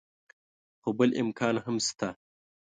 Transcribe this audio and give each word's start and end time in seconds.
خو 0.81 0.89
بل 0.99 1.09
امکان 1.21 1.55
هم 1.65 1.77
شته. 1.87 2.09